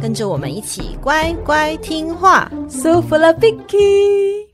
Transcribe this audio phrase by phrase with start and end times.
[0.00, 2.50] 跟着我们一起乖乖听话。
[2.68, 4.46] So full of Vicky。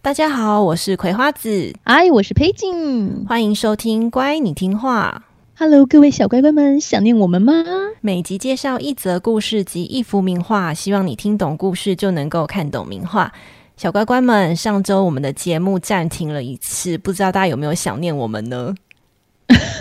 [0.00, 5.22] 大家好，我是葵花子，哎，我是佩锦，欢迎收听《乖，你听话》。
[5.58, 7.52] Hello，各位小乖乖们，想念我们吗？
[8.00, 13.32] 每集介绍一则故事及一幅名画，希望你听懂故事就能够看懂名画。
[13.76, 18.74] 小乖乖们，上周我们的节目暂停了一次，不知道大家有没有想念我们呢？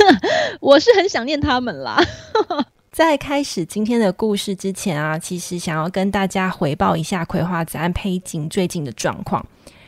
[0.59, 2.01] 我是很想念他们啦。
[2.91, 9.45] 在开始今天的故事之前啊，其实想要跟大家回报一下葵花子和佩锦最近的状况。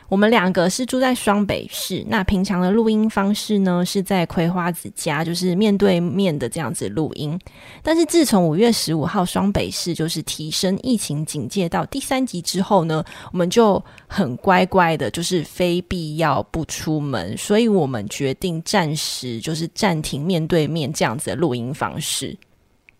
[0.08, 7.38] 我们两个是住在双北市，那平常的录音方式呢，是在葵花子家，就是面对面的这样子录音。
[7.82, 22.34] 但是自从五月十五号双北市就是提升疫情警戒到第三级之后呢，我们就很乖乖的，就是非必要不出门，所以我们决定暂时就是暂停面对面这样子的录音方式。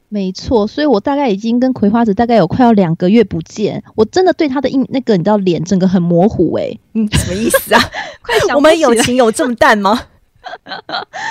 [0.09, 7.81] 没错，所以我大概已经跟葵花子大概有快要两个月不见，我真的对他的印那个你知道脸整个很模糊诶、欸，嗯，什么意思啊？
[8.23, 10.01] 快想我们友情有这么淡吗？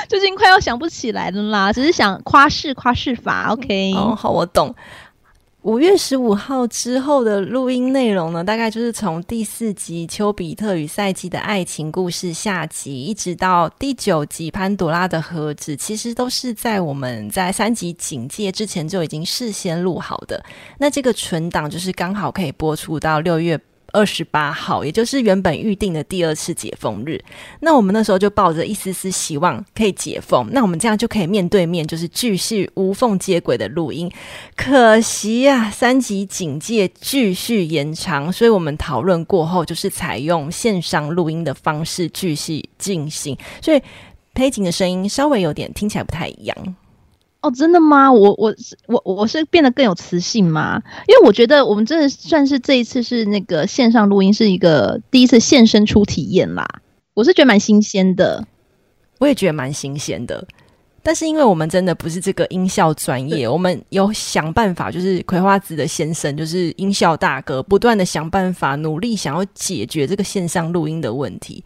[0.08, 3.94] 最 近快要想不起来了啦，只是想夸饰夸饰法，OK？
[3.95, 4.75] 哦，好，我懂。
[5.68, 20.42] 五月十五号之后的录音内容呢，大概就是从第四集《丘比特与赛季的爱情故事》下集，一直到第九集《潘朵拉的盒子》，其实都是在我们在三级警戒之前就已经事先录好的。
[20.78, 23.60] 那这个存档就是刚好可以播出到六月。
[23.98, 27.20] 二十八号，也就是原本预定的第二次解封日，
[27.62, 34.11] 那我们那时候就抱着一丝丝希望可以解封，那我们这样就可以面对面，就是继续无缝接轨的录音。
[34.55, 43.82] 可惜呀、啊，三级警戒继续延长，所以我们讨论过后，就是采用线上录音的方式继续进行，所以
[44.36, 46.76] 佩锦的声音稍微有点听起来不太一样。
[47.42, 48.11] 哦，真的吗？
[48.11, 48.53] 我我
[48.87, 50.81] 我我是变得更有磁性吗？
[51.08, 56.67] 因为我觉得我们真的算是这一次是那个线上录音是一个第一次现身出体验啦。
[57.14, 58.45] 我是觉得蛮新鲜的，
[59.20, 60.45] 我也觉得蛮新鲜的。
[61.03, 71.64] 但是因为我们真的不是这个音效专业，我们有想办法，就是葵花籽的先生，就是音效大哥，不断的想办法，努力想要解决这个线上录音的问题。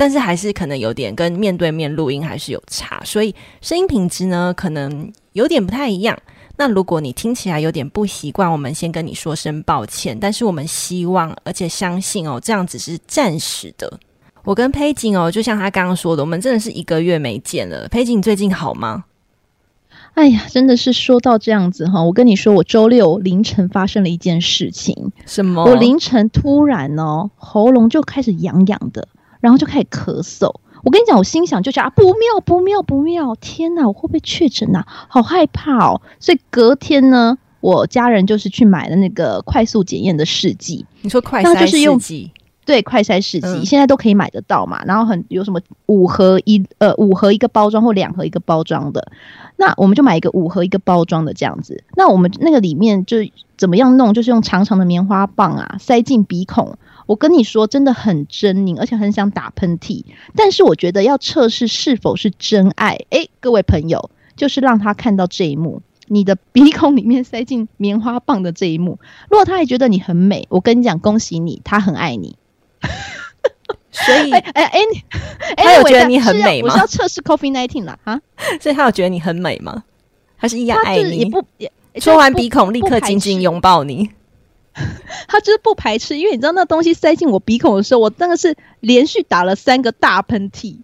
[0.00, 6.18] 但是还是可能有点跟面对面录音还是有差，所以声音品质呢可能有点不太一样。
[6.56, 10.16] 那如果你听起来有点不习惯，我们先跟你说声抱歉。
[10.18, 14.00] 但是我们希望而且相信哦，这样只是暂时的。
[14.42, 17.86] 我跟佩锦哦，就像他刚刚说的，我们真的是一个月没见了。
[17.88, 19.04] 佩锦，你最近好吗？
[20.14, 25.12] 哎呀，真的是说到这样子哈，我跟你说，我周六凌晨发生了一件事情。
[25.26, 25.62] 什么？
[25.62, 29.06] 我凌晨突然哦，喉咙就开始痒痒的。
[29.40, 34.86] 然后就开始咳嗽，我跟你讲，我心想就想啊，不妙不妙不妙，天哪，我会不会确诊啊？
[35.08, 36.00] 好害怕哦！
[36.18, 40.84] 所以隔天呢，我家人就是去买了那个快速检验的试剂。
[41.02, 42.30] 你说快筛试剂？
[42.66, 44.80] 对，快筛试剂现在都可以买得到嘛。
[44.84, 49.10] 然后很有什么五盒一呃五盒一个包装或两盒一个包装的，
[49.56, 51.82] 那我们就买一个五盒一个包装的这样子。
[51.96, 53.16] 那我们那个里面就
[53.56, 54.14] 怎么样弄？
[54.14, 56.76] 就是用长长的棉花棒啊，塞进鼻孔。
[57.10, 60.04] 我跟你说，真的很狰狞，而且很想打喷嚏。
[60.36, 69.00] 但是我觉得要测试是否是真爱，诶，各位朋友，就是让他看到这一幕：你的鼻孔里面塞进棉花棒的这一幕。
[69.28, 72.36] 如果他也觉得你很美，我跟你讲，恭喜你，他很爱你。
[73.90, 74.80] 所以，哎哎哎，
[75.58, 76.68] 他有觉得你很美吗？
[76.68, 78.20] 我是要测试 COVID-19 啦，啊，
[78.60, 79.82] 所以他有觉得你很美吗？
[80.36, 81.16] 还是一样爱你？
[81.16, 84.08] 也不也说完鼻孔，立刻紧紧拥抱你。
[85.28, 90.78] 他就是不排斥，因为你知道那东西塞进我鼻孔的时候，我真的是连续打了三个大喷嚏，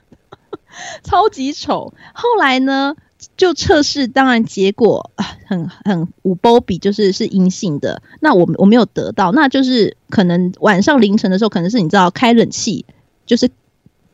[1.04, 1.92] 超级丑。
[2.14, 2.96] 后来呢，
[3.36, 5.10] 就测试，当然结果
[5.46, 8.02] 很很五波比，就是是阴性的。
[8.20, 12.84] 那我我没有得到，那就是可能晚上凌晨的时候，可能是你知道开冷气，
[13.26, 13.50] 就是。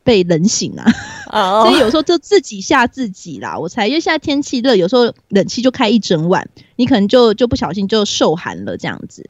[0.06, 0.84] 被冷醒啊
[1.32, 1.66] ，oh.
[1.66, 3.58] 所以有时候就自己吓自己啦。
[3.58, 9.28] 我猜，因为现在天气热，有时候冷气就开一整晚，你可能就就不小心就受寒了这样子。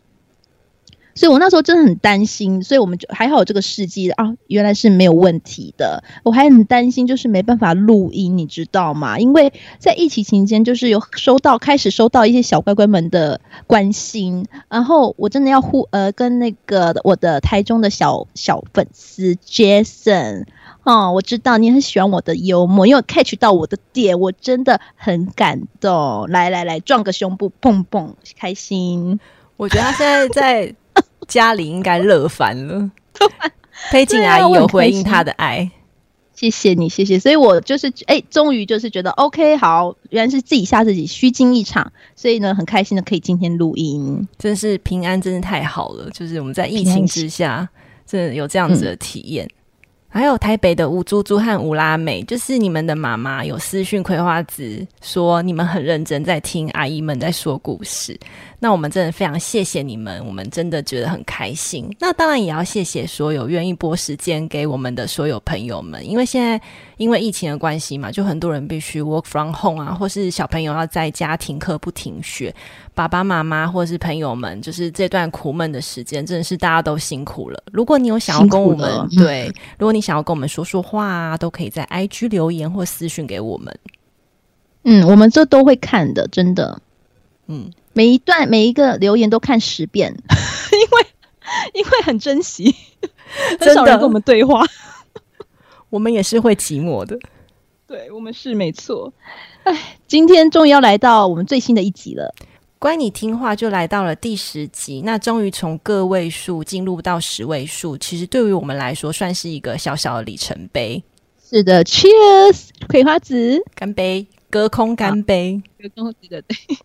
[1.14, 6.04] 所以我那时候真的很担心，所以我们就还好有这个试剂啊，原来是没有问题的。
[6.22, 9.18] 我还很担心，就是没办法录音，你知道吗？
[9.18, 20.44] 因为在疫情期间，就是有收到开始收到一些小乖乖们的关心，然后我真的要呼呃跟那个我的台中的小小粉丝 Jason。
[20.86, 26.28] 哦，我知道你很喜欢我的幽默，因为 catch 到我的点，我真的很感动。
[26.28, 29.18] 来来来，撞个胸部，砰砰，开心。
[29.56, 30.74] 我觉得他现在在
[31.26, 32.88] 家里应该乐翻了。
[33.90, 35.68] 佩锦阿姨有回应他的爱，
[36.36, 37.18] 谢谢你，谢谢。
[37.18, 41.92] 所以我就是哎，终于就是觉得 OK，好，原来是自己吓自己，虚惊一场。
[42.14, 46.08] 所以呢，很开心的可以今天录音，真是平安，真是太好了。
[46.10, 47.68] 就是我们在疫情之下，
[48.06, 49.44] 真的有这样子的体验。
[49.46, 49.55] 嗯
[50.16, 58.18] 还有台北的吴珠珠和吴拉美，就是你们的妈妈有私讯葵花籽说，你们很认真在听阿姨们在说故事。
[58.58, 61.88] 那我们真的非常谢谢你们，我们真的觉得很开心。
[62.00, 66.60] 那当然也要谢谢所有愿意拨时间给我们的所有朋友们，因为现在
[66.96, 72.54] 因为疫情的关系嘛，就很多人必须 work from home 啊，或是小朋友要在家停课不停学，
[72.94, 77.62] 爸爸妈妈或是朋友们，就是这段苦闷的时间，真的是大家都辛苦了。
[77.72, 83.78] 如果你有想要跟我们对，如果你想要跟我们说说话啊，都可以在 IG 留言或私讯给我们。
[84.84, 86.80] 嗯，我们这都会看的，真的。
[87.48, 87.70] 嗯。
[87.96, 90.12] 每一段每一个留言都看十遍，
[90.70, 91.06] 因为
[91.72, 92.76] 因为很珍惜，
[93.58, 94.62] 很少人跟我们对话，
[95.88, 97.18] 我们也是会寂寞的。
[97.86, 99.10] 对，我们是没错。
[99.62, 102.34] 哎，今天终于要来到我们最新的一集了。
[102.78, 111.02] 乖，你听话就来到了第十集，那终于从个位数进入到十位数，其实对于我们来说算是一个小小的里程碑。
[111.42, 116.76] 是的，Cheers，葵花籽，干杯，隔空干杯， 隔空对对对。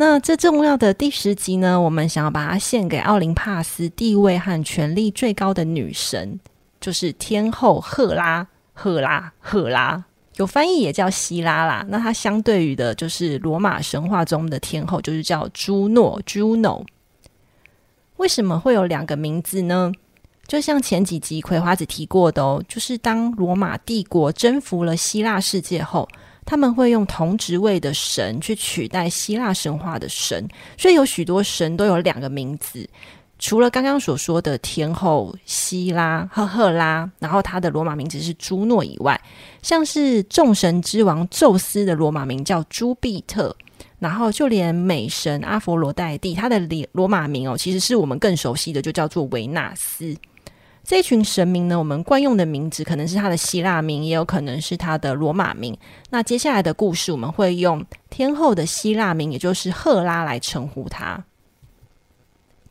[0.00, 6.40] 那这重要的第十集呢，我们想要把它献给奥林帕斯地位和权力最高的女神，
[6.80, 8.48] 就是天后赫拉。
[8.72, 10.02] 赫拉，赫拉，
[10.36, 11.84] 有翻译也叫希拉啦。
[11.90, 16.86] 那它相对于的就是罗马神话中的天后，就是叫朱诺 （Juno）。
[18.16, 19.92] 为什么会有两个名字呢？
[20.46, 26.08] 就像前几集葵花子提过的哦，就是当罗马帝国征服了希腊世界后。
[26.50, 32.84] 他们会用同职位的神去取代希腊神话的神，所以有许多神都有两个名字。
[33.38, 39.18] 除了刚刚所说的天后希拉和赫拉，然后他的罗马名字是朱诺以外，
[39.62, 43.54] 像是众神之王宙斯的罗马名叫朱庇特，
[44.00, 46.60] 然后就连美神阿佛罗代蒂，他的
[46.90, 50.16] 罗马名哦，其实是我们更熟悉的，就叫做维纳斯。
[50.82, 55.76] 这群神明呢，我们惯用的名字可能是他的希腊名，也有可能是他的罗马名。
[56.10, 61.24] 那接下来的故事，我们会用天后的希腊名，也就是赫拉来称呼他。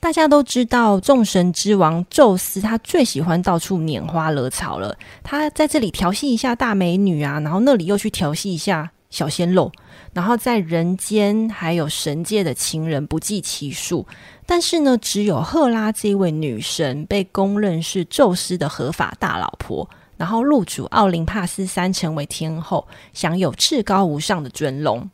[0.01, 4.97] 大家都知道，众神之王宙斯，他最喜欢到处拈花惹草了。
[5.23, 9.71] 他在这里调戏一下大美女啊，然后那里又去调戏一下小鲜肉，
[10.13, 14.05] 然后在人间还有神界的情人不计其数。
[14.45, 25.09] 但是呢，只有赫拉这一位女神被公认是宙斯的合法大老婆，然后入主奥林帕斯山，成为天后，享有至高无上的尊荣。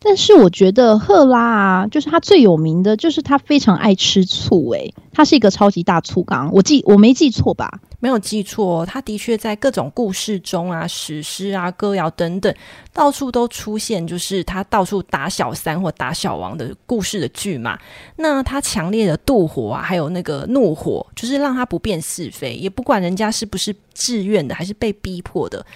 [0.00, 7.80] 但是我觉得赫拉啊，就是她最有名的就是她非常爱吃醋，诶，她是一个超级大醋缸，我记我没记错吧？
[8.00, 12.54] 没有记错哦，她的确在各种故事中啊、史诗啊、歌谣等等，
[12.92, 17.78] 到处都出现，就是他到处打小三或打小王的故事的剧嘛。
[18.16, 25.66] 那他强烈的妒火啊，还有那个怒火，就是让他不辨是非，也不管人家是不是自愿的，还是被逼迫的。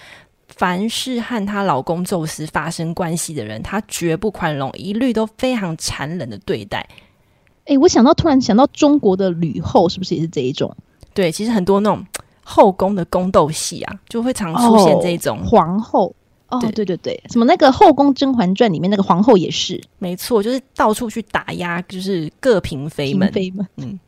[0.46, 6.86] 凡是和她老公宙斯发生关系的人，她绝不宽容，一律都非常残忍的对待。
[7.64, 10.76] 诶，我想到，突然想到中国的吕后，是不是也是这一种？
[11.14, 12.04] 对，其实很多那种
[12.44, 16.14] 后宫的宫斗戏啊，就会常出现这种、哦、皇后。
[16.48, 23.26] 哦，对对对对，什么那个《后宫甄嬛传》里面那个皇后也是，没错，就是到处去打压，就是各嫔妃们。
[23.32, 23.98] 嫔妃们，嗯。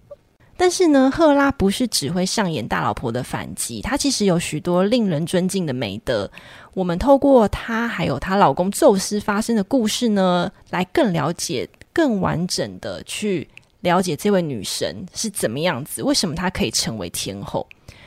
[0.55, 6.31] 但是呢，赫拉不是只会上演大老婆的反击，她其实有许多令人尊敬的美德。
[6.75, 13.49] 我们透过她还有她老公宙斯发生的故事呢，来更了解、更完整的去
[13.85, 17.65] 了解这位女神是怎么样子，为什么她可以成为天后。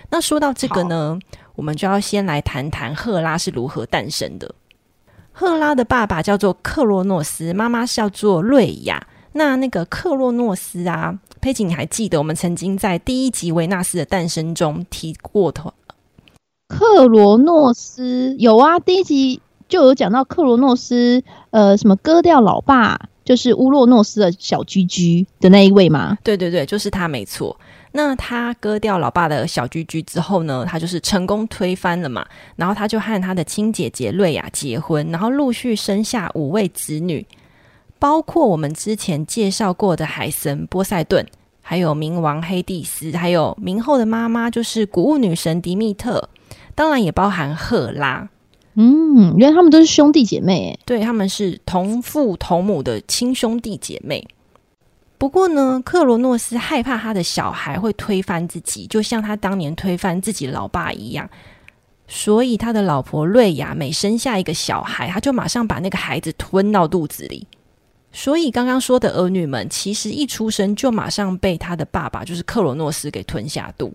[0.10, 1.18] 那说到这个呢，
[1.56, 4.54] 我们就要先来谈谈赫拉是如何诞生的。
[5.32, 9.08] 赫拉的爸爸叫做克洛诺斯，妈妈是叫做瑞亚。
[9.34, 11.20] 那那个克洛诺斯啊。
[11.40, 15.72] 佩锦，你还记得我们曾经在第一集维纳斯的诞生中提过的？
[16.68, 26.18] 克罗诺斯有啊，第一集就有讲到克罗诺斯，呃，什么割掉老爸，就是乌洛诺斯的小居居的那一位吗？
[26.24, 27.60] 对对对，就是他，没错。
[27.92, 32.26] 那他割掉老爸的小居居之后呢，他就是成功推翻了嘛。
[32.56, 37.28] 然后他就和他的亲姐姐瑞亚结婚，然后陆续生下五位子女，
[38.00, 41.26] 包括我们之前介绍过的海神波塞顿，
[41.62, 46.30] 还有冥王黑帝斯，还有冥后的妈妈就是谷物女神迪密特，
[46.74, 48.30] 当然也包含赫拉。
[48.80, 54.28] 嗯，原来他们都是兄弟姐妹，对，他们是同父同母的亲兄弟姐妹。
[55.18, 61.28] 不过呢，克罗诺斯害怕他的小孩会推翻自己，就像他当年推翻自己老爸一样，
[62.08, 67.48] 所以他的老婆瑞亚每生下一个小孩，他就马上把那个孩子吞到肚子里。
[68.12, 73.92] 所以刚刚说的儿女们，其实一出生就马上被他的爸爸，就是克罗诺斯给吞下肚。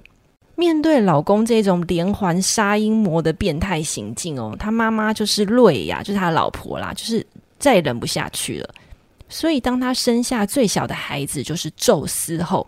[0.62, 7.26] 面对老公这种连环杀婴魔的变态行径哦，他妈妈就是瑞亚，就是他老婆啦，就是
[7.59, 8.71] 再也忍不下去了。
[9.28, 12.64] 所以，当他生下最小的孩子就是宙斯后，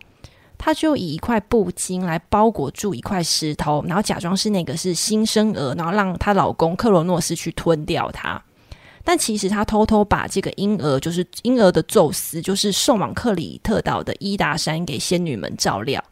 [0.59, 8.43] 他就以一块布巾来包裹住一块石头，然后假装是那个是新生儿，然后让她老公克罗诺斯去吞掉他。
[9.05, 16.03] 但其实他偷偷把这个婴儿，就是婴儿的宙斯，就是送往克里特岛的伊达山给仙女们照料。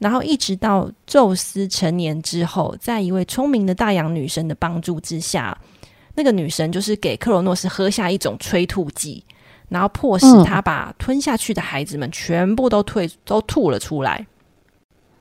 [0.00, 5.56] 然后一直到宙斯成年之后，在一位聪明的大洋女神的帮助之下，
[6.14, 9.24] 那个女神就是给克罗诺斯喝下一种催吐剂。
[9.70, 14.26] 然后迫使他把吞下去的孩子们全部都退、嗯、都吐了出来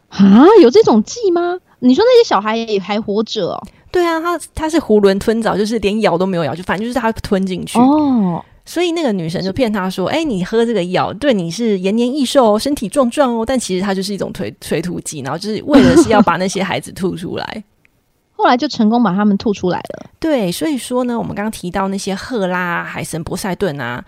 [0.08, 0.46] 啊！
[0.62, 1.60] 有这种剂吗？
[1.80, 3.62] 你说那些小孩也还活着哦？
[3.92, 8.42] 对啊，他他是囫囵吞枣，就是连咬都没有咬，就反正就是他吞进去哦。
[8.68, 17.64] 所以那个女神就骗他说：“哎，你喝这个药对你是延年益寿哦、身体壮壮哦。”但其实它就是一种催催吐剂，然后就是为了是要把那些孩子吐出来。
[18.36, 20.10] 后来就成功把他们吐出来了。
[20.20, 24.06] 对，所以说呢，我们刚刚提到那些赫拉、海神波塞顿啊。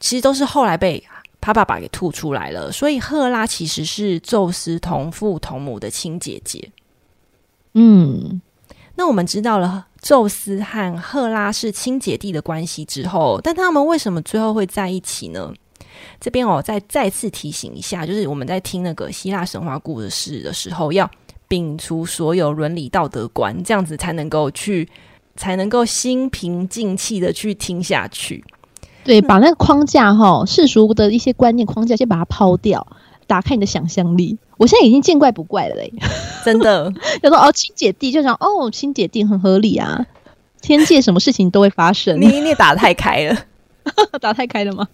[0.00, 1.02] 其实都是后来被
[1.40, 6.70] 他爸爸给吐出来了，所以赫拉其实是宙斯同父同母的亲姐姐。
[7.74, 8.40] 嗯，
[8.94, 15.52] 那我们知道了宙斯和赫拉是亲姐弟的关系之后，但他们为什么最后会在一起呢？
[16.20, 21.10] 这边我再再次提醒一下，就是我们在听那个希腊神话故事的时候，要
[21.48, 24.88] 摒除所有伦理道德观，这样子才能够去，
[25.34, 28.44] 才能够心平静气静的去听下去。
[29.04, 32.86] 对，把那个框架哈，世俗的一些观念框架先把它抛掉，
[33.28, 34.36] 打开你的想象力。
[34.56, 35.92] 我现在已经见怪不怪了嘞，
[36.44, 36.92] 真的。
[37.22, 40.04] 就说哦，亲姐弟就想哦，亲姐弟很合理啊，
[40.60, 42.20] 天界什么事情都会发生。
[42.20, 43.36] 你你打太开了，
[44.20, 44.88] 打太开了吗？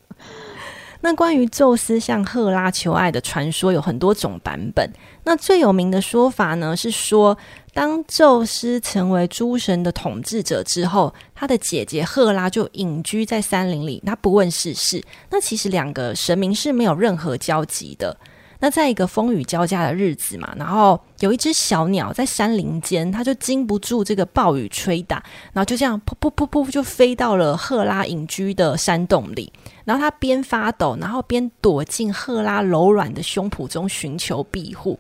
[1.00, 4.90] 那关于宙斯向赫拉求爱的传说有很多种版本。
[5.24, 7.36] 那最有名的说法呢，是说，
[7.74, 15.02] 当宙斯成为诸神的统治者之后，他的姐姐赫拉就隐居在山林里，他不问世事。
[15.28, 18.16] 那其实两个神明是没有任何交集的。
[18.60, 29.52] 那在一个风雨交加的日子嘛，然后有一只小鸟在山林间，它就经不住这个暴雨吹打，然后就这样噗噗噗噗就飞到了赫拉隐居的山洞里。
[29.84, 34.98] 然后它边发抖，然后边躲进赫拉柔软的胸脯中寻求庇护。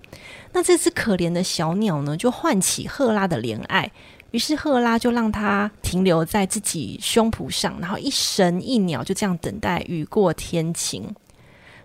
[0.56, 3.90] 那这只可怜的小鸟呢，就唤起赫拉的怜爱，
[4.30, 11.12] 于是赫拉就让它停留在自己胸脯上，然后一神一鸟就这样等待雨过天晴。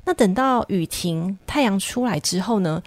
[0.06, 2.82] 那等到雨停，太阳出来之后呢，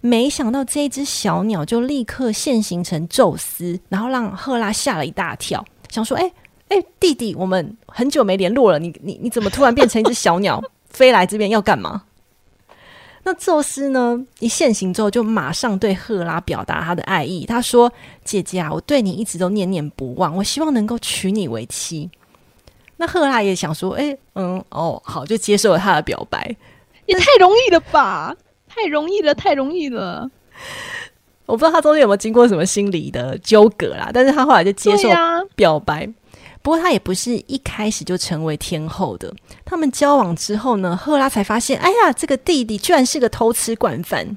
[0.00, 6.32] 没想到这一只小鸟就立刻现形成宙斯，然后让赫拉吓了一大跳，想说：“哎
[6.68, 12.02] 哎，弟弟，我们很久没联络了，你你你怎么突然变成一只小鸟飞来这边要干嘛？”
[13.24, 17.92] 那宙斯呢，一现形之后就马上对赫拉表达他的爱意，他说
[18.24, 22.10] ：“姐姐啊，我对你一直都念念不忘，我希望能够娶你为妻。”
[22.96, 26.56] 那赫拉也想说，哎、欸，嗯，哦，好，就接受了他的表白，
[27.06, 28.34] 也太容易了吧，
[28.68, 30.30] 太容易了，太容易了。
[31.46, 35.08] 我不知道他中间有没有经过什么心理的纠葛啦，但是他后来就接受
[35.54, 36.08] 表白。
[36.58, 39.32] 啊、不过他也不是一开始就成为天后的。
[39.64, 44.36] 他们交往之后呢，赫拉才发现，哎呀，这个弟弟居然是个偷吃惯犯。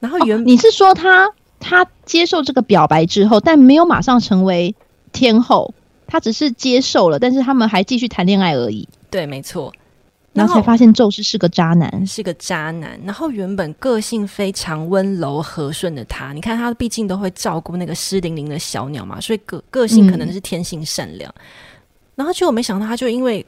[0.00, 4.74] 然后原、哦、你是说他他接受这个表白之后，但没有马上成为
[5.12, 5.74] 天后？
[6.06, 8.88] 他只是接受了，但是他们还继续谈恋爱而已。
[9.10, 9.72] 对，没错。
[10.36, 13.00] 然后才发现宙斯是个渣男，是个渣男。
[13.04, 21.30] 然后原本个性非常温柔和顺的他，你看他毕竟都会照顾那个湿淋淋的小鸟嘛，所以个个性可能是天性善良。
[21.38, 21.42] 嗯、
[22.16, 23.44] 然后结果没想到，他就因为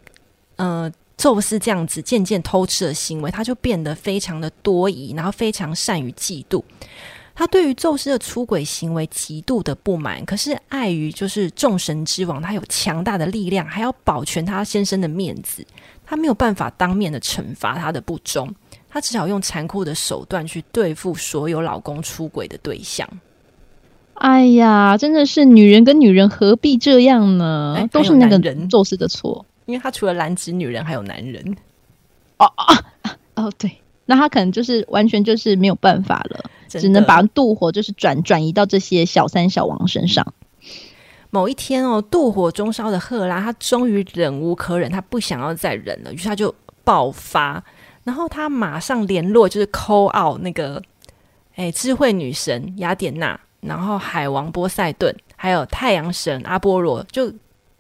[0.57, 6.63] 呃宙斯这样子渐渐偷吃的行为，他就变得非常的多疑，然后非常善于嫉妒。
[7.39, 15.65] 他对于宙斯的出轨行为极度的不满，可是碍于就是众神之王，他有强大的力量，还要保全他先生的面子，
[16.05, 18.53] 他没有办法当面的惩罚他的不忠，
[18.91, 23.09] 他只好用残酷的手段去对付所有老公出轨的对象。
[24.15, 27.77] 哎呀，真的是女人跟女人何必这样呢？
[27.79, 31.57] 哎、都是那个人宙斯的错，因为他除了拦止女人，还有男人。
[32.39, 33.71] 哦哦哦，对，
[34.11, 36.51] 那他可能就是完全就是没有办法了。
[36.67, 40.35] 只能把妒火就是转转移到这些小三小王身上。
[41.31, 47.63] 某一天哦，妒火中烧的赫拉，他终于忍无可忍，他不想要再忍了，于是他就爆发，
[48.05, 50.83] 然后他马上联络，就是 call out 那个
[51.55, 57.33] 哎智慧女神雅典娜，然后海王波塞顿，还有太阳神阿波罗，就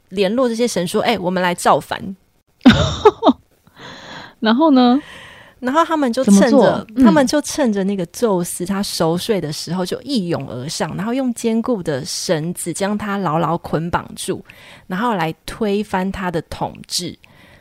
[0.08, 2.16] 联络这些神说：“哎，我们来造反。
[4.40, 4.98] ”然后呢？
[5.60, 14.44] 然后他们就趁着，嗯、他们就趁着那个宙斯他熟睡的时候，就一拥而上，然后用坚固的绳子将他牢牢捆绑住，
[14.86, 17.18] 然后来推翻他的统治。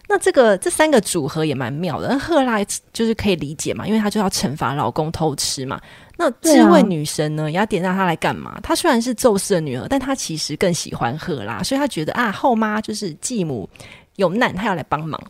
[0.10, 2.08] 那这个这三个组合也蛮妙的。
[2.08, 2.64] 那赫拉
[2.94, 5.78] 就是可以理解嘛，因为她就要惩罚老公偷吃嘛。
[6.16, 8.58] 那智慧女神呢，雅典娜她来干嘛？
[8.64, 13.70] 她虽然是宙斯的女儿，但她其实更喜欢赫拉，所以她觉得啊，后妈就是继母
[14.16, 15.22] 有难，她要来帮忙。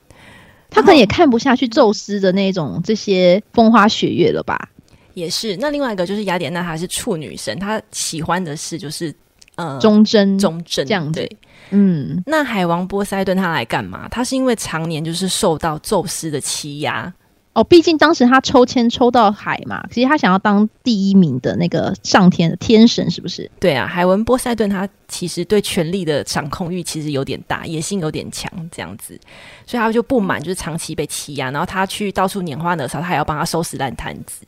[0.69, 4.69] 他可能也看不下去宙斯的那种这些风花雪月了吧？
[5.13, 5.57] 也是。
[5.57, 9.13] 那另外一个就是雅典娜，她是处女神，她喜欢的是就是
[9.55, 11.19] 呃忠贞忠贞这样子。
[11.19, 11.37] 对，
[11.71, 12.21] 嗯。
[12.25, 14.07] 那海王波塞顿他来干嘛？
[14.09, 17.11] 他是因为常年就是受到宙斯的欺压。
[17.57, 23.49] 哦，毕竟当时他抽签抽到海嘛，其实他想要当第一名的那个上天的天神，是不是？
[23.59, 29.19] 对啊，海文波塞顿他其实对权力的掌控欲其实有点大，野心有点强，这样子，
[29.65, 34.45] 所以他就不满，就是长期被欺压，然后他去到处拈花惹草，他还要帮他收拾烂摊子。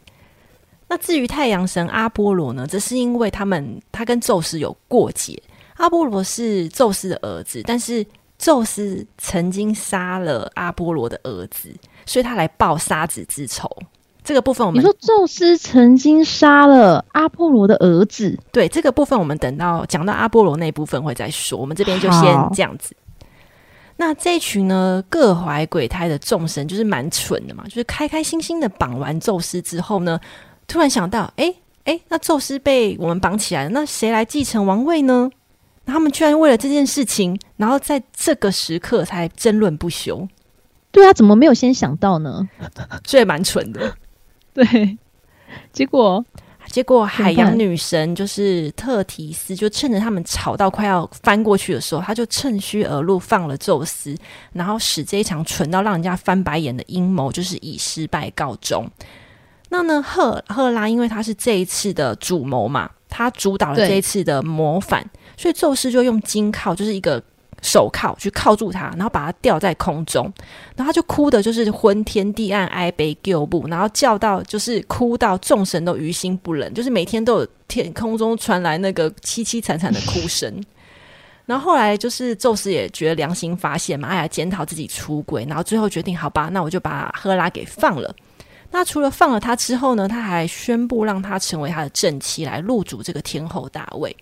[0.87, 5.41] 那至于太阳神阿波罗呢，则是因为他们他跟宙斯有过节，
[5.77, 8.05] 阿波罗是宙斯的儿子，但是
[8.37, 11.73] 宙斯曾经杀了阿波罗的儿子。
[12.09, 13.69] 所以他来报杀子之仇，
[14.23, 22.95] 这个部分我们你说宙斯曾经杀了阿波罗的儿子，对，这个部分我们等到讲到阿波罗那部分会再说，我们这边就先这样子。
[23.97, 30.19] 那这一群呢，各怀鬼胎的众神就是蛮蠢的嘛，就是开开心心的绑完宙斯之后呢，
[30.67, 35.29] 突然想到，哎哎，那宙斯被我们绑起来了，那谁来继承王位呢？
[35.85, 40.27] 那他们居然为了这件事情，然后在这个时刻才争论不休。
[40.91, 42.49] 对啊，怎么没有先想到呢？
[43.03, 43.95] 这也蛮蠢的。
[44.53, 44.97] 对，
[45.71, 46.25] 结果
[46.65, 54.15] 结果海洋女神就是特提斯，就趁着他们吵到快要翻过去的时候，他就趁虚而入放了宙斯，
[54.53, 58.89] 然后使这一场蠢到让人家翻白眼的阴谋就是以失败告终。
[59.69, 67.23] 那呢，赫赫拉因为他是这一次的主谋嘛，他主导了这一次的谋反，所以宙斯就用金靠，就是一个。
[67.61, 70.23] 手铐去铐住他，然后把他吊在空中，
[70.75, 80.63] 然后他就哭的，就是昏天地暗，哀悲救不，然后叫到，就是哭到众神都于心不忍，就是每天都有天空中传来那个凄凄惨惨的哭声。
[81.45, 88.15] 然后后来就是宙斯也觉得良心发现嘛，哎呀，检讨自己出轨，然后最后决定，好吧，那我就把赫拉给放了。
[88.71, 94.15] 那除了放了他之后呢，他还宣布让他成为他的正妻，来入主这个天后大位。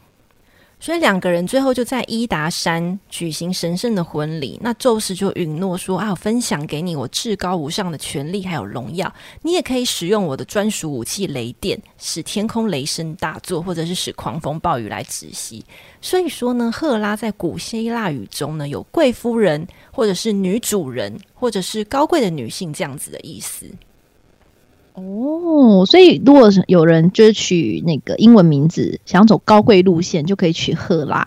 [0.80, 4.60] 所以两个人最后就在伊达山举行神圣的婚礼。
[4.62, 9.12] 那宙斯就允诺说：“啊，分享给你我至高无上的权力还有荣耀，
[9.42, 15.66] 你也可以使用我的专属武器雷电，使天空雷声大作，或者是使狂风暴雨来止息。”
[16.00, 23.66] 所以说呢，赫拉在古希腊语中呢，有贵夫人，或者是女主人，或者是高贵的女性这样子的意思。
[24.98, 31.22] 哦，所以如果有人就是取那个英文名字，想走高贵路线，就可以取赫拉。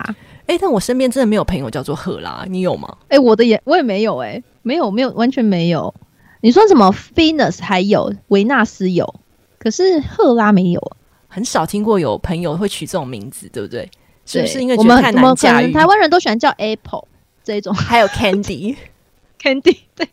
[0.45, 2.97] 哎、欸，但我身边真的没有朋友叫做赫拉，你有吗？
[3.03, 5.93] 哎、欸，我的也我也没有、欸，哎，没有没有完全没有。
[6.41, 9.15] 你说什么？Venus 还有维纳斯有，
[9.57, 10.91] 可是赫拉没有，
[11.29, 13.89] 很少听过有朋友会取这种名字，对不对？
[14.25, 15.71] 是不是因为觉得太难驾驭？
[15.71, 17.05] 台湾人都喜欢叫 Apple
[17.43, 20.09] 这一种，还有 Candy，Candy 对。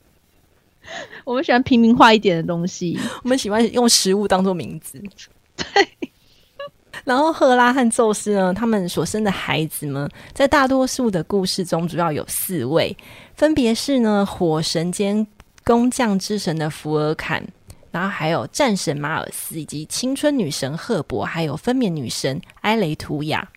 [1.24, 5.03] 我们喜欢平民化一点的东西， 我们喜欢用食物当做名字。
[5.57, 5.88] 对，
[7.05, 12.96] 然后赫拉和宙斯呢，他们所生的孩子们，在大多数的故事中，主要有四位，
[13.35, 15.27] 分别是呢，火神兼
[15.64, 17.46] 工匠之神的福尔坎，
[17.90, 23.48] 然后还有战神马尔斯，以及青春女神赫伯，还有分娩女神埃雷图亚。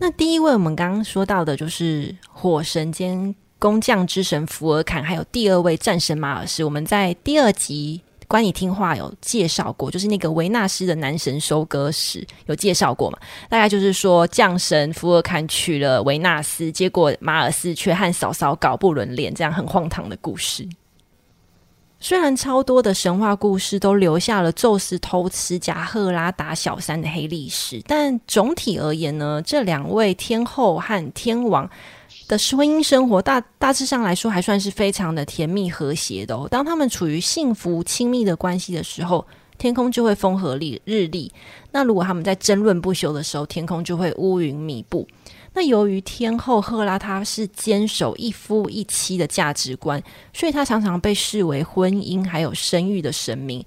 [0.00, 13.18] 那第一位我们刚刚说到的，就是火神兼工匠之神福尔坎，还有第二位战神马尔斯，我们在第二集关你听话有介绍过，就是那个维纳斯的男神收割史有介绍过嘛？
[13.48, 20.68] 大概就是说，将神福尔坎娶了维纳斯，结果马尔斯却和嫂嫂搞不伦恋，这样很荒唐的故事。
[21.98, 31.68] 虽然超多的神话故事都留下了宙斯偷吃加赫拉打小三的黑历史，但总体而言呢，这两位天后和天王
[32.28, 36.36] 的婚姻生活大大致上来说还算是非常的甜蜜和谐的。
[36.50, 39.24] 当他们处于幸福亲密的关系的时候，
[39.58, 41.30] 天空就会风和日丽；
[41.70, 45.06] 那如果他们在争论不休的时候，天空就会乌云密布。
[45.54, 50.02] 那由于天后赫拉她是坚守一夫一妻的价值观，
[50.34, 53.64] 所以她常常被视为婚姻还有生育的神明，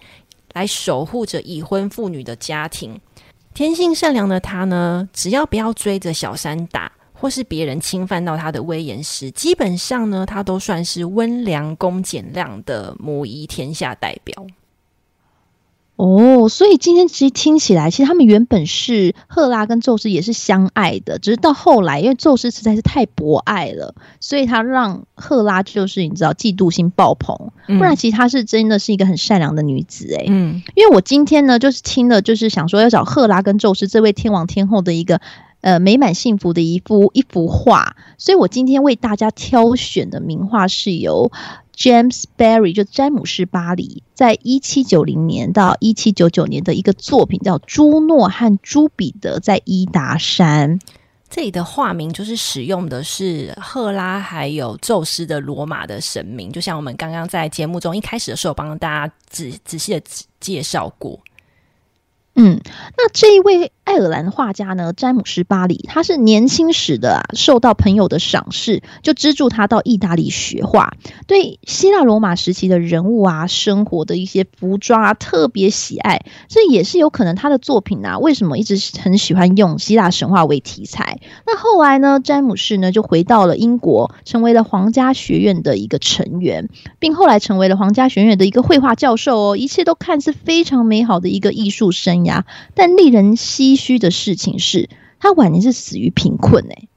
[0.54, 3.00] 来守护着已婚妇女的家庭。
[3.56, 14.48] 天性善良的她呢，只要不要追着小三打，或是别人侵犯到他的威严时，基本上呢，他都算是温良恭俭让的母仪天下代表。
[15.98, 30.26] 哦，所以今天其实听起来，其实他们原本是赫拉跟宙斯也是相爱的，只是到后来，因为宙斯实在是太博爱了，所以他让赫拉就是你知道嫉妒心爆棚，不然其实她是真的是一个很善良的女子诶、欸。
[30.30, 35.20] 嗯，因为我今天呢就是听了，就是想说要找赫拉跟宙斯这位天王天后的一个
[35.62, 41.32] 呃美满幸福的一幅一幅画，所以我今天为大家挑选的名画是由。
[41.80, 50.78] James Barry 就詹姆士·巴黎，在一七九零年到一七九九年的一个作品叫《朱诺和朱彼得在伊达山》。
[51.30, 60.02] 这里的画名就是使用的是赫拉还有宙斯的罗马的神明，就像我们刚刚在节目中一开始的时候帮大家仔仔细的
[60.42, 61.18] 介绍过。
[62.42, 62.62] 嗯，
[62.98, 70.94] 那这一位爱尔兰画家呢，詹姆斯·巴里，他是年轻时的啊，受到朋友的赏识，就资助他到意大利学画，
[71.28, 81.20] 对希腊罗马时期的人物啊、生活的一些服装啊特别喜爱，这也是有可能他的作品啊，为什么一直很喜欢用希腊神话为题材？
[81.46, 92.29] 那后来呢，詹姆士呢就回到了英国，成为了皇家学院的一个成员，并后来成为了皇家学院的一个绘画教授哦，一切都看似非常美好的一个艺术生涯。
[92.76, 94.90] 但令人唏嘘的事情是，
[95.20, 96.88] 他晚年是死于贫困哎、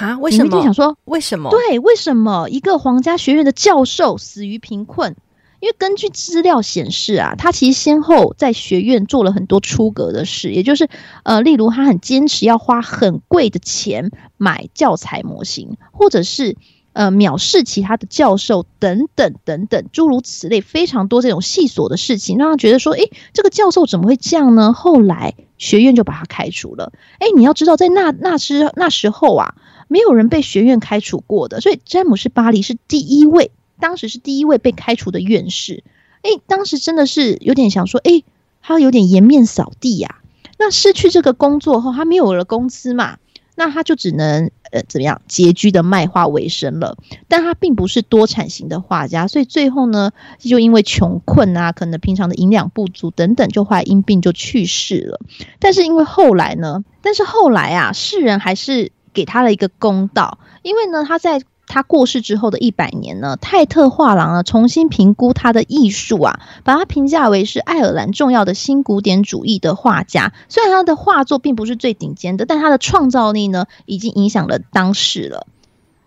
[0.00, 0.18] 欸，啊？
[0.18, 0.56] 为什么？
[0.56, 1.50] 你想说为什么？
[1.50, 5.16] 对，为什么一个皇家学院的教授死于贫困？
[5.60, 10.88] 因为根据资料显示啊，他其实先后在学院做了很多出格的事，也就是
[11.24, 16.56] 呃，例如他很坚持要花很贵的钱买教材模型，或者是。
[16.98, 24.72] 呃，藐视其他的教授等等等等，诸如此类，非常多这种细琐的事情，让他觉得说，诶，这个教授怎么会这样呢？
[24.72, 26.92] 后来学院就把他开除了。
[27.20, 29.54] 诶，你要知道，在那那时那时候啊，
[29.86, 35.84] 没有人被学院开除过的，所以詹姆士·巴黎是第一位，当时是第一位被开除的院士。
[36.22, 38.24] 诶，当时真的是有点想说，诶，
[38.60, 40.16] 他有点颜面扫地呀、
[40.58, 43.18] 那失去这个工作后，他没有了工资嘛？
[43.54, 46.96] 那他就只能呃怎么样拮据的卖画为生了，
[47.28, 55.20] 但他并不是多产型的画家，所以最后呢就因为穷困啊，可能平常的营养不足等等，就患因病就去世了。
[55.58, 61.42] 但是因为后来呢，但是后来啊，世人还是给他了一个公道，因为呢他在。
[61.68, 70.32] 他过世之后的一百年呢，泰特画廊呢重新评估他的艺术啊，把他评价为是爱尔兰重要的新古典主义的画家。
[70.48, 75.46] 虽然他的画作并不是最顶尖的，但他的创造力呢已经影响了当时了。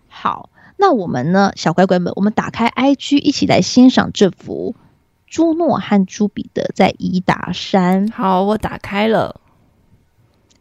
[0.10, 4.76] 好，那我们呢，小乖乖们，我们打开 IG 一起来欣赏这幅
[5.28, 8.10] 朱诺和朱彼得在伊达山。
[8.10, 9.40] 好，我打开了。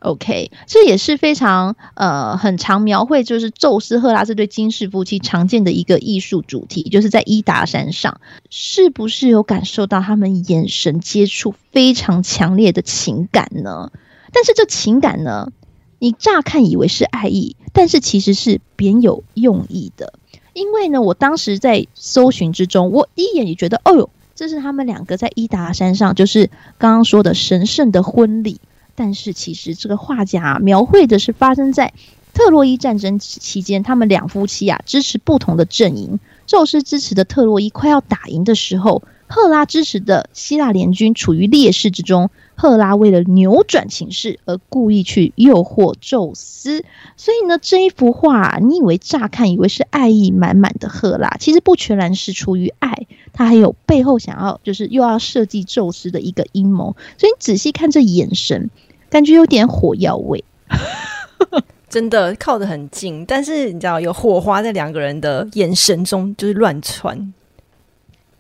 [0.01, 13.93] OK，这也是非常呃很常描绘，就是宙斯赫拉这对金氏夫妻常见的一个艺术主题，就是在伊达山上，是不是有感受到他们眼神接触非常强烈的情感呢？
[14.33, 15.53] 但是这情感呢，
[15.99, 20.15] 你乍看以为是爱意，但是其实是别有用意的。
[20.55, 28.61] 因为呢，我当时在搜寻之中，我一眼也觉得，哦哟，这是他们两个在伊达山上，就是刚刚说的神圣的婚礼。
[29.01, 31.95] 但是其实这个画家描绘的是发生在
[32.35, 36.21] 特洛伊战争期间，他们两夫妻啊支持不同的阵营。
[36.47, 42.29] 宙斯支持的特洛伊快要打赢的时候，赫拉支持的希腊联军处于劣势之中。
[42.55, 46.85] 赫拉为了扭转情势而故意去诱惑宙斯。
[47.17, 53.07] 所以呢，这一幅画你以为乍看以为是爱意满满的赫拉，其实不全然是出于爱。
[53.33, 56.95] 他还有背后想要就是又要设计宙斯的一个阴谋。
[57.17, 58.69] 所以你仔细看这眼神。
[59.11, 60.43] 感觉有点火药味，
[61.91, 67.35] 真的靠得很近，但是你知道有火花在两个人的眼神中就是乱窜。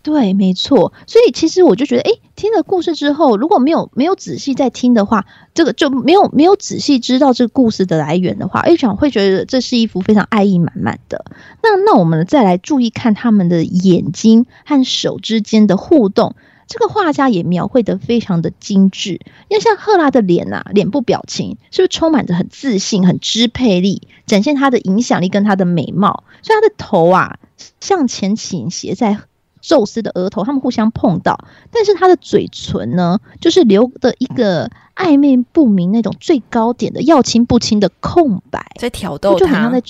[0.02, 0.94] 对，没错。
[1.06, 11.26] 所以其实我就觉得，哎，听了故事之后，如果没有没有仔细在听的话，这个就没有没有仔细知道这个故事的来源的话，哎，想会觉得这是一幅非常爱意满满的。
[11.62, 16.34] 那那我们再来注意看他们的眼睛和手之间的互动，
[16.70, 19.20] 这个画家也描绘得非常的精致。
[19.48, 26.22] 因为像赫拉的脸呐，脸部表情是不是充满着很自信、很支配力，展现她的影响力跟她的美貌？
[26.42, 27.38] 所以她的头啊
[27.80, 29.18] 向前倾斜在。
[29.62, 39.82] 宙斯的额头，他们互相碰到，但是她的嘴唇呢，就是留的一个暧昧不明那种最高点的要亲不亲的空白，在挑逗他，就很像在，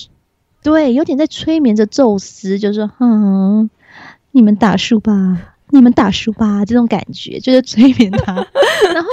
[0.61, 3.69] 对，有点在催眠着宙斯，就是说，嗯，
[4.31, 8.35] 你们打输吧，你们打输吧，这种感觉 就是催眠他，
[8.93, 9.09] 然后。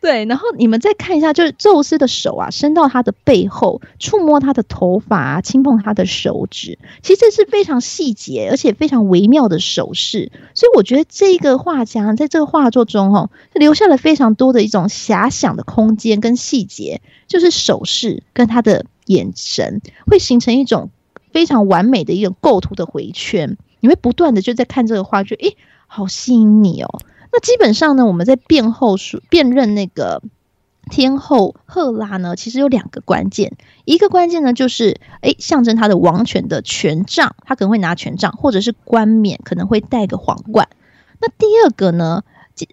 [0.00, 10.32] 对，然后你们再看一下，就是宙斯的手啊，伸到他的背后，触摸他的头发啊，轻碰他的手指，其实这是非常细节而且非常微妙的手势。
[10.54, 20.88] 所以我觉得这个画家在这个画作中，哦，留下了非常多的一种遐想的空间跟细节，就是手势跟他的眼神，会形成一种
[21.30, 23.58] 非常完美的一种构图的回圈。
[23.80, 27.00] 你会不断的就在看这个画，就诶，好吸引你哦。
[27.32, 30.22] 那基本上呢，我们在辨后说辨认那个
[30.90, 33.56] 天后赫拉呢，其实有两个关键。
[33.84, 40.68] 一个关键呢，就是诶，象征她的王权的权杖，她可能会拿权杖，或者是冠冕，可能会戴个皇冠。
[41.20, 42.24] 那第二个呢，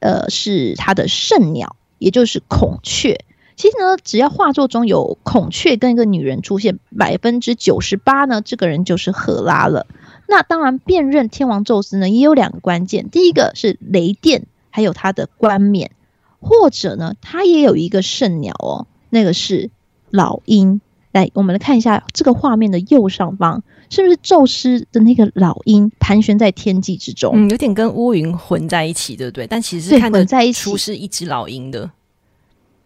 [0.02, 3.24] 呃，是她的圣鸟，也就是孔雀。
[3.56, 9.86] 其实呢，只要画作中有孔雀跟一个女人出现，百分之九十八呢，这个人就是赫拉了。
[10.28, 13.10] 那当然，辨认天王宙斯呢，也有两个关键。
[13.10, 15.92] 第一个是雷电，还有他的冠冕，
[16.40, 19.72] 或者呢，他也有一个圣鸟哦，那个是
[20.10, 20.82] 老鹰。
[21.14, 27.32] 来，我们来看一下这个画面的右上方，是不是宙斯的那个老鹰盘旋在天际之中？
[27.34, 29.48] 嗯，有点跟乌云混在一起，对不对？
[29.48, 31.90] 但其实是看得出是一只老鹰的。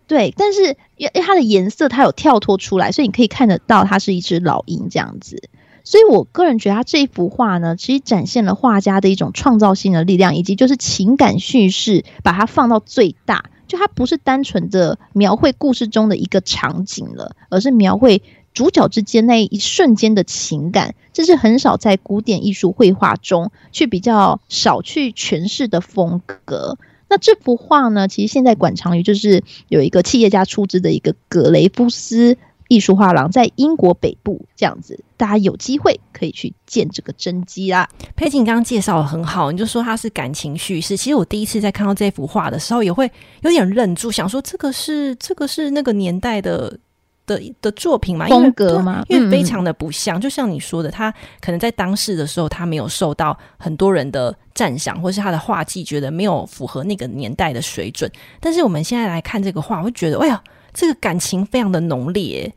[0.05, 5.41] 对，但是因为它的颜色它有跳脱出来，所以你可以看得到它是一只老鹰这样子。
[5.83, 13.45] 所以，我个人觉得他这一幅画呢，其实展现了画家的一种创造性的力量，以及就是情感叙事，把它放到最大。
[13.67, 18.21] 就它不是单纯的描绘故事中的一个场景了，而是描绘
[18.53, 20.93] 主角之间那一瞬间的情感。
[21.13, 26.77] 这是很少在古典艺术绘画中去比较少去诠释的风格。
[27.09, 32.37] 那这幅画呢，其实现在馆藏于就是有一个企业家出资的一个格雷夫斯。
[32.71, 37.89] 艺术画廊在英国北部，这样子，大家有机会可以去见这个真迹啦。
[38.15, 40.95] 佩锦刚刚介绍的很好，你就说它是感情叙事。
[40.95, 46.79] 其实我第一次在看到这幅画的时候，也会有点愣住，想说这个是这个是那个年代的
[47.25, 48.25] 的的作品吗？
[48.29, 49.03] 风格吗？
[49.09, 58.09] 因为非常的不像，嗯、就像你说的，他可能在当时的时候，他没有受到很多人的赞赏，或是他的画技觉得没有符合那个年代的水准。
[58.39, 60.41] 但是我们现在来看这个画，我会觉得，哎呀。
[60.73, 62.53] 这个感情非常的浓烈，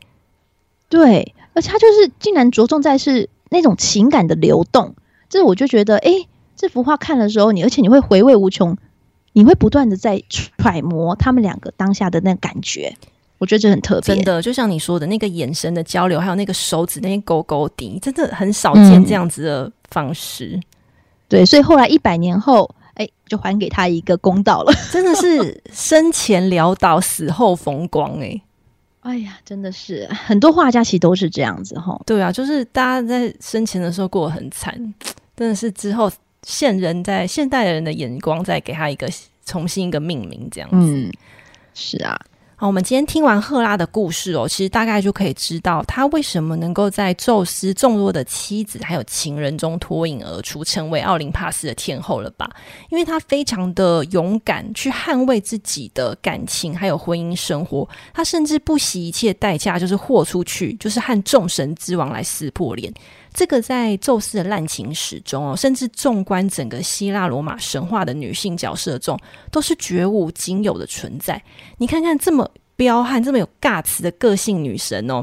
[0.89, 4.95] 对，而且他就是竟然着重在是那种情感的流动，
[5.29, 6.11] 这我就觉得，哎，
[6.57, 8.77] 这幅画看的时候，你而且你会回味无穷，
[9.33, 12.97] 你会不断的在揣摩他们两个当下的那个感觉，
[13.39, 20.63] 我觉得这很特别，真的，就像你说的那个眼神的交流，还有那个手指那些勾勾滴，真的很少见这样子的方式，嗯、
[21.29, 22.75] 对，所以后来一百年后。
[22.95, 28.41] 哎，就还给他一个公道了，真的是生前潦倒，死后风光哎！
[29.01, 32.01] 哎呀，真的是很多画家其实都是这样子哈。
[32.07, 34.73] 对啊，就是大家在生前的时候过得很惨，
[35.37, 36.11] 真的是之后
[36.43, 39.07] 现人在现代人的眼光再给他一个
[39.45, 40.77] 重新一个命名这样子。
[40.77, 41.13] 嗯，
[41.75, 42.19] 是啊。
[42.67, 52.49] 我们今天听完赫拉的故事哦，其实大概就可以知道他为什么能够在宙斯众多的妻子还有情人中脱颖而出，成为奥林帕斯的天后了吧？
[52.89, 62.91] 因为他非常的勇敢，去捍卫自己的感情还有婚姻生活，他甚至不惜一切代价，就是豁出去，就是和众神之王来撕破脸。
[63.35, 69.19] 这个在宙斯的滥情史中哦，甚至纵观整个希腊罗马神话的女性角色中，
[69.51, 71.43] 都是绝无仅有的存在。
[71.79, 75.21] 你看看这么彪悍、这么有尬词的个性女神哦，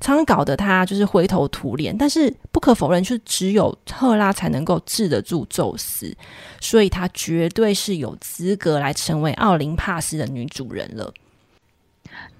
[0.00, 1.94] 常常搞得她就是灰头土脸。
[1.96, 6.16] 但是不可否认，就是只有赫拉才能够治得住宙斯，
[6.62, 11.12] 所以她绝对是有资格来成为奥林帕斯的女主人了。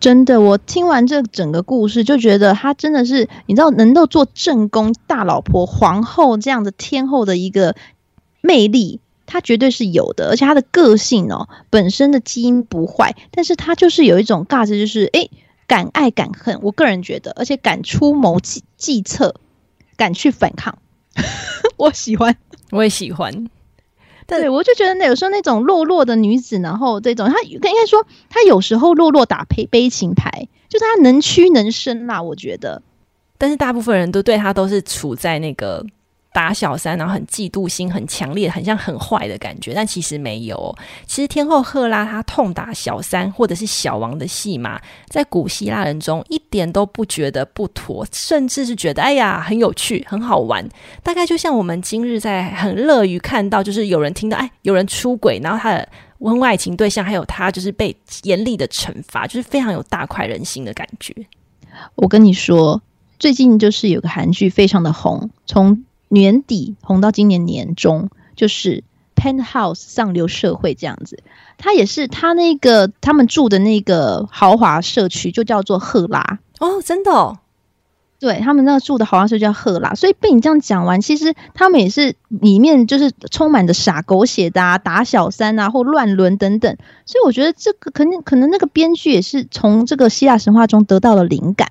[0.00, 7.76] 真的，我听完这整个故事，就觉得她真的是，你知道，能够做正宫、大老婆、皇后这样的天后的一个
[8.40, 10.30] 魅力，他绝对是有的。
[10.30, 15.30] 而且他的个性哦，本身的基因不坏，但是他就是有一种尬子，就是诶，
[15.66, 16.58] 敢爱敢恨。
[16.62, 19.34] 我个人觉得，而且敢出谋计计策，
[19.98, 20.78] 敢去反抗。
[21.76, 22.36] 我喜欢，
[22.70, 23.48] 我也喜欢。
[24.38, 32.82] 对，我就觉得那有时候那种落落的女子，然后这种她应该说她有时候落落打悲悲情牌，就是她能屈能伸啦，我觉得。
[33.36, 35.84] 但是大部分人都对她都是处在那个。
[36.32, 40.76] 打小三，然后很嫉妒心很强烈，很像很坏的感觉，但其实没有。
[41.06, 50.66] 其实天后赫拉她痛打小三或者是小王的戏码，在古希腊人中一点都不觉得不妥，甚至是觉得哎呀很有趣很好玩。
[51.02, 55.88] 大概就像我们今日在很乐于看到，就是有人听到哎有人出轨，然后他的
[56.20, 61.14] 婚外情对象还有他就是被严厉的惩罚，就是非常有大快人心的感觉。
[61.96, 62.80] 我跟你说，
[63.18, 68.82] 最近就是有个韩剧非常的红，从年底红到今年年中，就是
[69.22, 71.22] 《Penthouse》上流社会这样子。
[71.56, 77.38] 他也是他那个他们住的那个豪华社区，就叫做赫拉哦，真的哦。
[78.18, 86.76] 对，他们那个住的豪华社区叫赫拉，所以被你这样讲完，其实他们也是里面就是充满着傻狗血的啊，打小三啊，或乱伦等等。
[87.06, 91.70] 所以我觉得这个可能可能那个编剧也是从这个希腊神话中得到了灵感。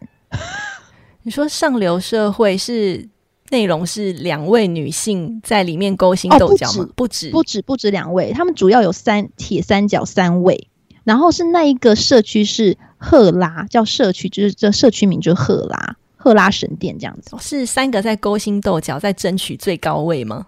[1.24, 3.10] 你说上流社会是？
[3.52, 6.84] 内容是两位女性在里面勾心斗角吗？
[6.84, 10.70] 哦、不止，不止，不止两位，他们主要有三铁三角三位，
[11.04, 20.48] 然后是那一个社区是赫拉，叫社区，就是这社区名就是赫拉，赫拉神殿这样子，是三个在勾心斗角，在争取最高位吗？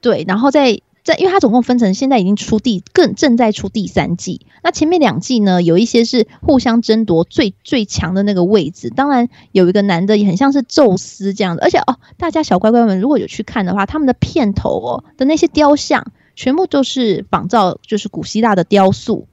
[0.00, 0.80] 对，然后在。
[1.06, 4.44] 在，因为它总共分成，现在已经出第更正在出第三季。
[4.64, 8.90] 那前面两季呢，有一些是互相争夺最最强的那个位置。
[8.90, 19.28] 当然有一个男的也很像是宙斯这样的，而且哦，大家小乖乖们如果有去看的话，他们的片头哦的那些雕像，全部都是仿照就是古希腊的雕塑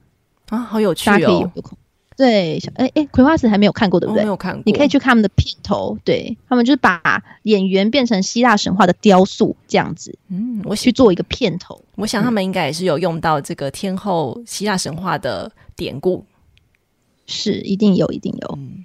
[0.50, 1.50] 啊，好有趣哦。
[2.16, 4.22] 对，哎哎，葵花籽还没有看过，对不对？
[4.22, 10.16] 没有看过，你可以去看他们的片头，对，他们就是把演员变成希腊神话的雕塑这样子。
[10.28, 16.24] 嗯，我去做一个片头，我想他们应该也是有用到这个天后希腊神话的典故，
[17.26, 18.58] 是一定有，一定有。
[18.58, 18.84] 嗯，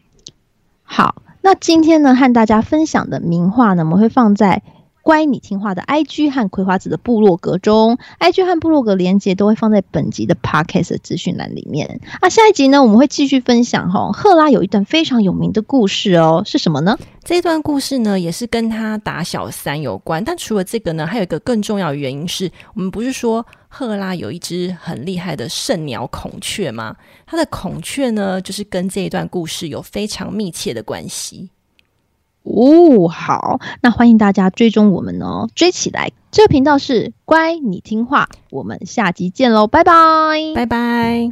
[0.83, 4.63] 好，那今天呢，和大家分享的名画呢，我们会放在。
[5.09, 11.99] 乖，你听话的 IG 和葵花子的部落格中，IG 和部落格连接都会放在本集的 Podcast 资讯栏里面。
[12.21, 16.95] 啊，下一集呢，我们会继续分享哈，赫拉有一段非常有名的故事哦，是什么呢？
[17.23, 20.23] 这段故事呢，也是跟他打小三有关。
[20.23, 26.95] 但除了这个呢，还有一个更重要的原因是，我们不是说赫拉有一只很厉害的圣鸟孔雀吗？
[27.25, 31.49] 它的孔雀呢，就是跟这一段故事有非常密切的关系。
[32.43, 36.11] 哦，好，那欢迎大家追踪我们哦，追起来！
[36.31, 39.93] 这个频道是乖，你听话，我们下集见喽，拜拜，
[40.55, 41.29] 拜拜。